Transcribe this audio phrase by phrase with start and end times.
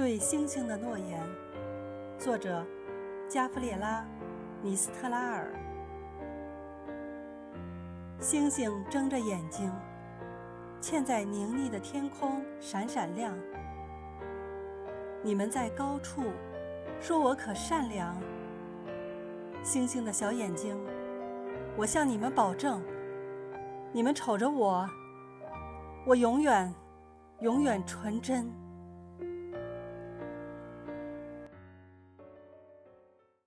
[0.00, 1.20] 对星星的诺言。
[2.18, 2.64] 作者
[3.28, 4.02] 加弗列拉
[4.62, 5.52] 米斯特拉尔。
[8.18, 9.70] 星星睁着眼睛
[10.80, 13.36] 嵌在宁谧的天空闪闪亮。
[15.22, 16.32] 你们在高处
[16.98, 18.16] 说我可善良。
[19.62, 20.80] 星星的小眼睛
[21.76, 22.82] 我向你们保证
[23.92, 24.88] 你们瞅着我
[26.06, 26.74] 我永远
[27.40, 28.50] 永远纯真。